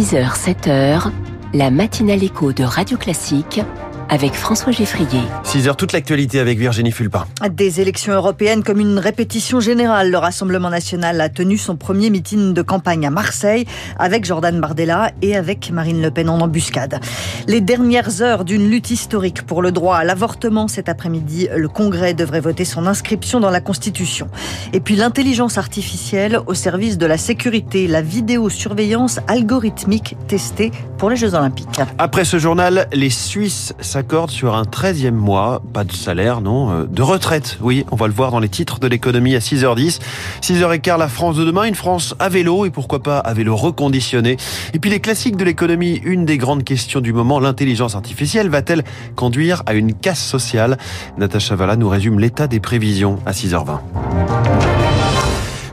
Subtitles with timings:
[0.00, 1.10] 6h, 7h,
[1.52, 3.60] la matinale écho de Radio Classique
[4.08, 5.20] avec François Geffrier.
[5.50, 7.26] 6h, toute l'actualité avec Virginie Fulpin.
[7.50, 10.08] Des élections européennes comme une répétition générale.
[10.08, 13.66] Le Rassemblement national a tenu son premier meeting de campagne à Marseille
[13.98, 17.00] avec Jordan Bardella et avec Marine Le Pen en embuscade.
[17.48, 22.14] Les dernières heures d'une lutte historique pour le droit à l'avortement cet après-midi, le Congrès
[22.14, 24.28] devrait voter son inscription dans la Constitution.
[24.72, 31.16] Et puis l'intelligence artificielle au service de la sécurité, la vidéosurveillance algorithmique testée pour les
[31.16, 31.80] Jeux Olympiques.
[31.98, 35.39] Après ce journal, les Suisses s'accordent sur un 13e mois,
[35.72, 37.58] pas de salaire, non, euh, de retraite.
[37.60, 40.00] Oui, on va le voir dans les titres de l'économie à 6h10.
[40.42, 44.36] 6h15, la France de demain, une France à vélo et pourquoi pas à vélo reconditionné.
[44.74, 48.84] Et puis les classiques de l'économie, une des grandes questions du moment, l'intelligence artificielle va-t-elle
[49.16, 50.78] conduire à une casse sociale?
[51.18, 54.69] Natacha Valla nous résume l'état des prévisions à 6h20.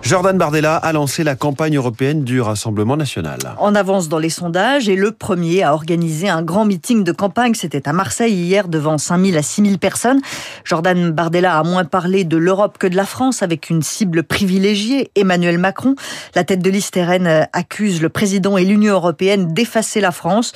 [0.08, 3.40] Jordan Bardella a lancé la campagne européenne du Rassemblement national.
[3.58, 7.56] En avance dans les sondages et le premier a organisé un grand meeting de campagne.
[7.56, 10.22] C'était à Marseille hier devant 5000 à 6000 personnes.
[10.64, 15.12] Jordan Bardella a moins parlé de l'Europe que de la France avec une cible privilégiée,
[15.16, 15.96] Emmanuel Macron.
[16.36, 20.54] La tête de liste RN accuse le président et l'Union européenne d'effacer la France.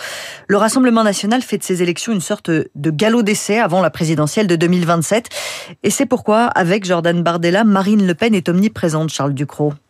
[0.48, 4.48] Le Rassemblement national fait de ces élections une sorte de galop d'essai avant la présidentielle
[4.48, 5.28] de 2027.
[5.84, 9.10] Et c'est pourquoi, avec Jordan Bardella, Marine Le Pen est omniprésente,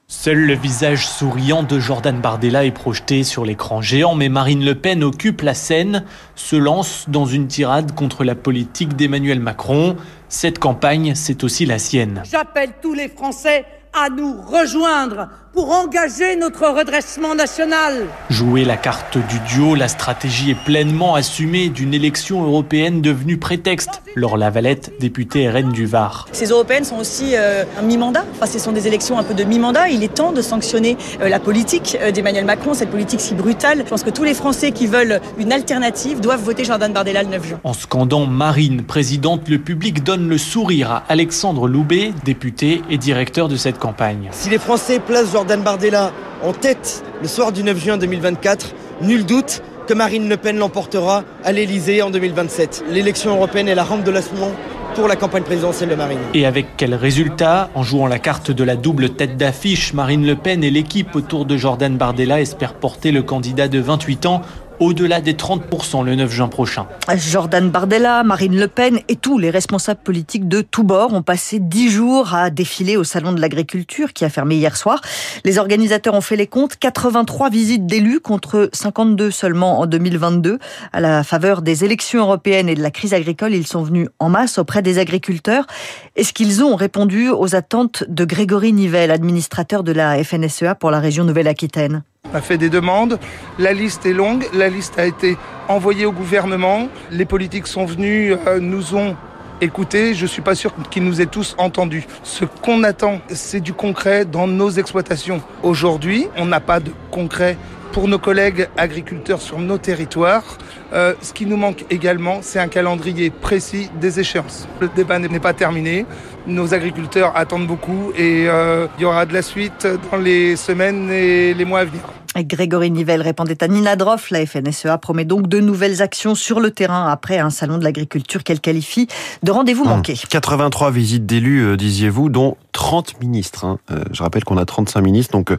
[0.07, 4.75] Seul le visage souriant de Jordan Bardella est projeté sur l'écran géant, mais Marine Le
[4.75, 6.03] Pen occupe la scène,
[6.35, 9.95] se lance dans une tirade contre la politique d'Emmanuel Macron.
[10.27, 12.23] Cette campagne, c'est aussi la sienne.
[12.29, 18.05] J'appelle tous les Français à nous rejoindre pour engager notre redressement national.
[18.30, 24.02] Jouer la carte du duo, la stratégie est pleinement assumée d'une élection européenne devenue prétexte.
[24.16, 26.27] Laure Lavalette, députée RN du Var.
[26.31, 28.25] Ces européennes sont aussi euh, un mi-mandat.
[28.35, 29.89] Enfin, ce sont des élections un peu de mi-mandat.
[29.89, 33.79] Il est temps de sanctionner euh, la politique euh, d'Emmanuel Macron, cette politique si brutale.
[33.79, 37.29] Je pense que tous les Français qui veulent une alternative doivent voter Jordan Bardella le
[37.29, 37.59] 9 juin.
[37.63, 43.47] En scandant Marine, présidente, le public donne le sourire à Alexandre Loubet, député et directeur
[43.47, 44.29] de cette campagne.
[44.31, 46.12] Si les Français placent Jordan Bardella
[46.44, 51.24] en tête le soir du 9 juin 2024, nul doute que Marine Le Pen l'emportera
[51.44, 52.84] à l'Elysée en 2027.
[52.91, 54.52] L'élection européenne est la rampe de lancement
[54.94, 56.19] pour la campagne présidentielle de Marine.
[56.35, 57.72] Et avec quel résultat?
[57.74, 61.47] En jouant la carte de la double tête d'affiche, Marine Le Pen et l'équipe autour
[61.47, 64.44] de Jordan Bardella espèrent porter le candidat de 28 ans
[64.81, 66.88] au-delà des 30% le 9 juin prochain.
[67.16, 71.59] Jordan Bardella, Marine Le Pen et tous les responsables politiques de tous bords ont passé
[71.59, 75.00] dix jours à défiler au Salon de l'Agriculture qui a fermé hier soir.
[75.46, 80.58] Les organisateurs ont fait les comptes, 83 visites d'élus contre 52 seulement en 2022.
[80.91, 84.30] À la faveur des élections européennes et de la crise agricole, ils sont venus en
[84.30, 85.68] masse auprès des agriculteurs.
[86.16, 91.00] Est-ce qu'ils ont répondu aux attentes de Grégory Nivelle, administrateur de la FNSEA pour la
[91.00, 92.02] région Nouvelle-Aquitaine?
[92.32, 93.20] On a fait des demandes,
[93.59, 95.38] la liste est longue, la liste a été
[95.68, 99.16] envoyée au gouvernement, les politiques sont venus, euh, nous ont
[99.59, 102.06] écoutés, je ne suis pas sûr qu'ils nous aient tous entendus.
[102.24, 105.42] Ce qu'on attend, c'est du concret dans nos exploitations.
[105.62, 107.58] Aujourd'hui, on n'a pas de concret
[107.91, 110.57] pour nos collègues agriculteurs sur nos territoires.
[110.94, 114.68] Euh, ce qui nous manque également, c'est un calendrier précis des échéances.
[114.79, 116.06] Le débat n'est pas terminé.
[116.47, 121.09] Nos agriculteurs attendent beaucoup et euh, il y aura de la suite dans les semaines
[121.12, 122.02] et les mois à venir.
[122.38, 124.31] Grégory Nivelle répondait à Nina Droff.
[124.31, 128.44] La FNSEA promet donc de nouvelles actions sur le terrain après un salon de l'agriculture
[128.44, 129.08] qu'elle qualifie
[129.44, 130.16] de rendez-vous manqué.
[130.29, 133.66] 83 visites d'élus, euh, disiez-vous, dont 30 ministres.
[133.66, 133.80] Hein.
[133.92, 135.58] Euh, je rappelle qu'on a 35 ministres, donc euh,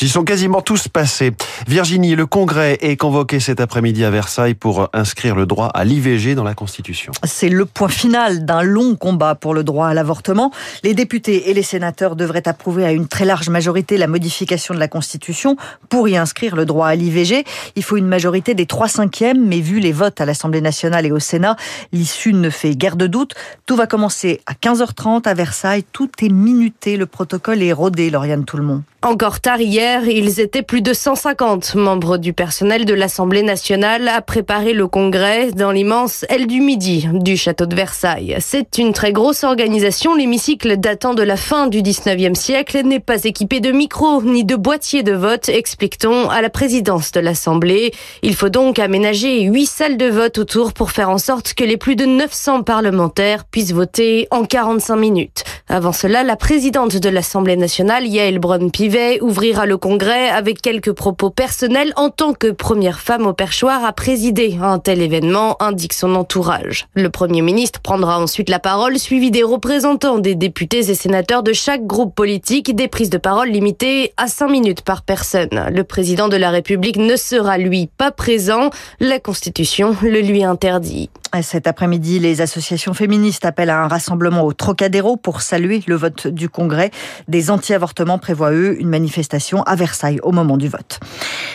[0.00, 1.32] ils sont quasiment tous passés.
[1.66, 6.34] Virginie, le Congrès est convoqué cet après-midi à Versailles pour inscrire le droit à l'IVG
[6.34, 7.12] dans la Constitution.
[7.24, 10.52] C'est le point final d'un long combat pour le droit à l'avortement.
[10.82, 14.78] Les députés et les sénateurs devraient approuver à une très large majorité la modification de
[14.78, 15.56] la Constitution
[15.88, 17.44] pour y inscrire le droit à l'IVG.
[17.76, 21.12] Il faut une majorité des 3 cinquièmes, mais vu les votes à l'Assemblée nationale et
[21.12, 21.56] au Sénat,
[21.92, 23.34] l'issue ne fait guère de doute.
[23.66, 25.84] Tout va commencer à 15h30 à Versailles.
[25.92, 26.96] Tout est minuté.
[26.96, 28.82] Le protocole est rodé, Lauriane Tout-le-Monde.
[29.04, 34.22] Encore tard hier, ils étaient plus de 150 membres du personnel de l'Assemblée nationale à
[34.22, 38.36] préparer le congrès dans l'immense aile du Midi du château de Versailles.
[38.38, 40.14] C'est une très grosse organisation.
[40.14, 44.54] L'hémicycle datant de la fin du 19e siècle n'est pas équipé de micros ni de
[44.54, 47.90] boîtiers de vote, explique-t-on à la présidence de l'Assemblée.
[48.22, 51.76] Il faut donc aménager huit salles de vote autour pour faire en sorte que les
[51.76, 55.42] plus de 900 parlementaires puissent voter en 45 minutes.
[55.68, 61.30] Avant cela, la présidente de l'Assemblée nationale, Yael Braun-Pivet, ouvrira le congrès avec quelques propos
[61.30, 66.14] personnels en tant que première femme au perchoir à présider un tel événement, indique son
[66.14, 66.86] entourage.
[66.94, 71.52] Le Premier ministre prendra ensuite la parole, suivi des représentants des députés et sénateurs de
[71.52, 75.68] chaque groupe politique, des prises de parole limitées à 5 minutes par personne.
[75.70, 78.70] Le président de la République ne sera, lui, pas présent.
[79.00, 81.10] La Constitution le lui interdit.
[81.40, 86.26] Cet après-midi, les associations féministes appellent à un rassemblement au Trocadéro pour saluer le vote
[86.26, 86.90] du Congrès.
[87.26, 91.00] Des anti-avortements prévoient, eux, une manifestation à Versailles au moment du vote.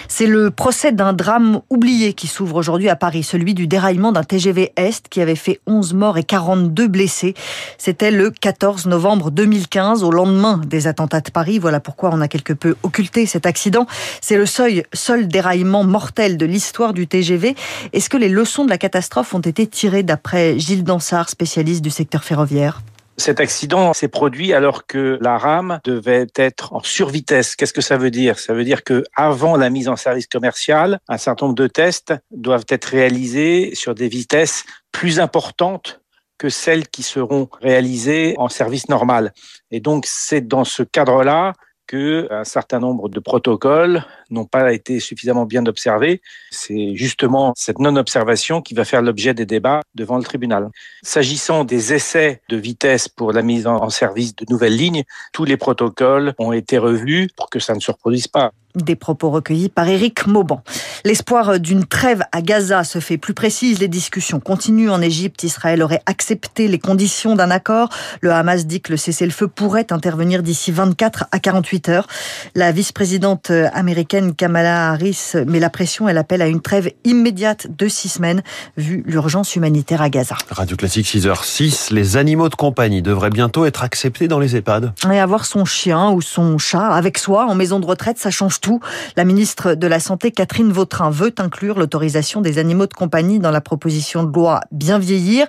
[0.07, 4.23] C'est le procès d'un drame oublié qui s'ouvre aujourd'hui à Paris, celui du déraillement d'un
[4.23, 7.35] TGV Est qui avait fait 11 morts et 42 blessés.
[7.77, 11.59] C'était le 14 novembre 2015, au lendemain des attentats de Paris.
[11.59, 13.85] Voilà pourquoi on a quelque peu occulté cet accident.
[14.21, 17.55] C'est le seul, déraillement mortel de l'histoire du TGV.
[17.93, 21.89] Est-ce que les leçons de la catastrophe ont été tiré d'après Gilles Dansard, spécialiste du
[21.89, 22.81] secteur ferroviaire
[23.17, 27.55] cet accident s'est produit alors que la rame devait être en survitesse.
[27.55, 28.37] Qu'est-ce que ça veut dire?
[28.37, 32.13] Ça veut dire que avant la mise en service commercial, un certain nombre de tests
[32.29, 35.99] doivent être réalisés sur des vitesses plus importantes
[36.37, 39.33] que celles qui seront réalisées en service normal.
[39.71, 41.53] Et donc c'est dans ce cadre-là
[41.87, 46.21] que un certain nombre de protocoles n'ont pas été suffisamment bien observés.
[46.51, 50.69] C'est justement cette non-observation qui va faire l'objet des débats devant le tribunal.
[51.01, 55.03] S'agissant des essais de vitesse pour la mise en service de nouvelles lignes,
[55.33, 58.51] tous les protocoles ont été revus pour que ça ne se reproduise pas.
[58.75, 60.61] Des propos recueillis par Éric Mauban.
[61.03, 63.79] L'espoir d'une trêve à Gaza se fait plus précise.
[63.79, 65.43] Les discussions continuent en Égypte.
[65.43, 67.89] Israël aurait accepté les conditions d'un accord.
[68.21, 72.07] Le Hamas dit que le cessez-le-feu pourrait intervenir d'ici 24 à 48 heures.
[72.55, 76.07] La vice-présidente américaine Kamala Harris met la pression.
[76.07, 78.43] Elle appelle à une trêve immédiate de six semaines,
[78.75, 80.35] vu l'urgence humanitaire à Gaza.
[80.51, 81.93] Radio Classique 6h06.
[81.93, 84.93] Les animaux de compagnie devraient bientôt être acceptés dans les EHPAD.
[85.11, 88.59] Et avoir son chien ou son chat avec soi en maison de retraite, ça change
[88.59, 88.66] tout
[89.15, 93.51] la ministre de la Santé, Catherine Vautrin, veut inclure l'autorisation des animaux de compagnie dans
[93.51, 95.47] la proposition de loi Bien vieillir.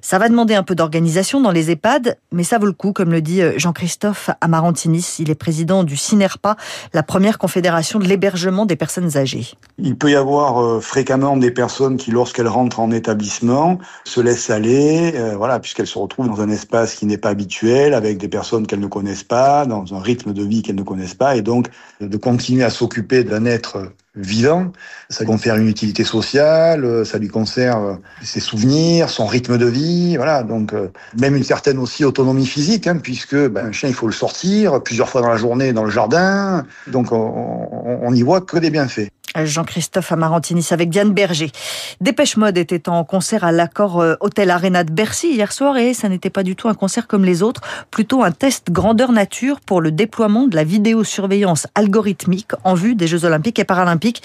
[0.00, 3.10] Ça va demander un peu d'organisation dans les EHPAD, mais ça vaut le coup, comme
[3.10, 5.16] le dit euh, Jean-Christophe Amarantinis.
[5.18, 6.56] Il est président du CINERPA,
[6.92, 9.46] la première confédération de l'hébergement des personnes âgées.
[9.78, 14.50] Il peut y avoir euh, fréquemment des personnes qui, lorsqu'elles rentrent en établissement, se laissent
[14.50, 18.28] aller, euh, voilà, puisqu'elles se retrouvent dans un espace qui n'est pas habituel, avec des
[18.28, 21.42] personnes qu'elles ne connaissent pas, dans un rythme de vie qu'elles ne connaissent pas, et
[21.42, 21.68] donc
[22.00, 22.16] de
[22.62, 24.72] à s'occuper d'un être vivant,
[25.10, 30.42] ça confère une utilité sociale, ça lui conserve ses souvenirs, son rythme de vie, voilà.
[30.42, 30.88] Donc euh,
[31.18, 34.82] même une certaine aussi autonomie physique, hein, puisque ben, un chien il faut le sortir
[34.82, 39.10] plusieurs fois dans la journée dans le jardin, donc on n'y voit que des bienfaits.
[39.44, 41.50] Jean-Christophe Amarantinis avec Diane Berger.
[42.00, 45.94] Dépêche Mode était en concert à l'accord euh, Hôtel Arena de Bercy hier soir et
[45.94, 47.60] ça n'était pas du tout un concert comme les autres,
[47.90, 53.06] plutôt un test grandeur nature pour le déploiement de la vidéosurveillance algorithmique en vue des
[53.06, 54.22] Jeux Olympiques et Paralympiques.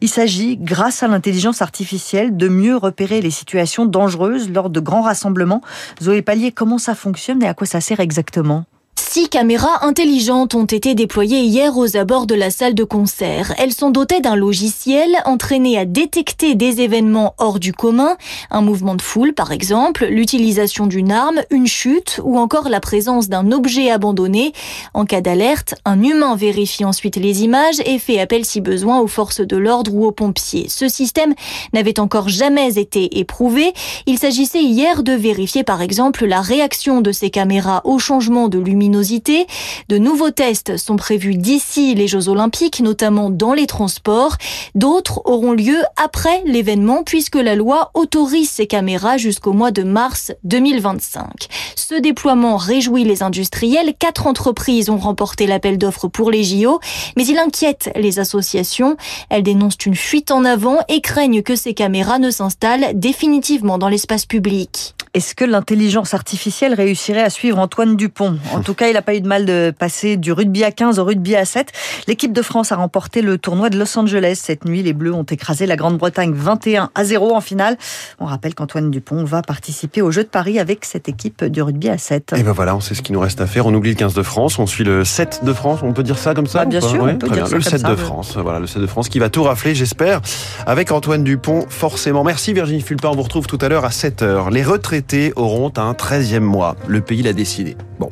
[0.00, 5.02] Il s'agit, grâce à l'intelligence artificielle, de mieux repérer les situations dangereuses lors de grands
[5.02, 5.60] rassemblements.
[6.02, 8.64] Zoé Pallier, comment ça fonctionne et à quoi ça sert exactement?
[8.96, 13.54] Six caméras intelligentes ont été déployées hier aux abords de la salle de concert.
[13.58, 18.16] Elles sont dotées d'un logiciel entraîné à détecter des événements hors du commun,
[18.50, 23.28] un mouvement de foule par exemple, l'utilisation d'une arme, une chute ou encore la présence
[23.28, 24.52] d'un objet abandonné.
[24.94, 29.06] En cas d'alerte, un humain vérifie ensuite les images et fait appel si besoin aux
[29.06, 30.66] forces de l'ordre ou aux pompiers.
[30.68, 31.34] Ce système
[31.72, 33.74] n'avait encore jamais été éprouvé.
[34.06, 38.58] Il s'agissait hier de vérifier par exemple la réaction de ces caméras au changement de
[38.88, 44.36] de nouveaux tests sont prévus d'ici les Jeux Olympiques, notamment dans les transports.
[44.74, 50.32] D'autres auront lieu après l'événement puisque la loi autorise ces caméras jusqu'au mois de mars
[50.44, 51.48] 2025.
[51.76, 53.94] Ce déploiement réjouit les industriels.
[53.98, 56.80] Quatre entreprises ont remporté l'appel d'offres pour les JO,
[57.16, 58.96] mais il inquiète les associations.
[59.30, 63.88] Elles dénoncent une fuite en avant et craignent que ces caméras ne s'installent définitivement dans
[63.88, 64.94] l'espace public.
[65.14, 68.36] Est-ce que l'intelligence artificielle réussirait à suivre Antoine Dupont?
[68.52, 70.98] En tout cas, il n'a pas eu de mal de passer du rugby à 15
[70.98, 71.70] au rugby à 7.
[72.08, 74.40] L'équipe de France a remporté le tournoi de Los Angeles.
[74.42, 77.76] Cette nuit, les Bleus ont écrasé la Grande-Bretagne 21 à 0 en finale.
[78.18, 81.90] On rappelle qu'Antoine Dupont va participer aux Jeux de Paris avec cette équipe du rugby
[81.90, 82.34] à 7.
[82.36, 83.66] Et ben voilà, on sait ce qu'il nous reste à faire.
[83.66, 85.78] On oublie le 15 de France, on suit le 7 de France.
[85.84, 87.94] On peut dire ça comme ça bah, Bien sûr, on peut dire Le 7 de
[87.94, 88.36] France.
[88.36, 90.22] Voilà, le 7 de France qui va tout rafler, j'espère,
[90.66, 92.24] avec Antoine Dupont, forcément.
[92.24, 93.10] Merci Virginie Fulpin.
[93.10, 94.52] On vous retrouve tout à l'heure à 7h.
[94.52, 95.03] Les retraités
[95.36, 96.76] auront un 13e mois.
[96.86, 97.76] Le pays l'a décidé.
[97.98, 98.10] Bon.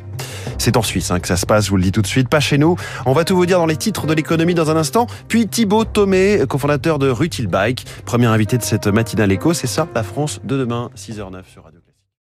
[0.57, 2.29] C'est en Suisse hein, que ça se passe, je vous le dis tout de suite,
[2.29, 2.77] pas chez nous.
[3.05, 5.07] On va tout vous dire dans les titres de l'économie dans un instant.
[5.27, 9.53] Puis Thibaut Thomé, cofondateur de Rutil Bike, premier invité de cette matinale éco.
[9.53, 11.82] C'est ça, la France de demain, 6h09 sur Radio.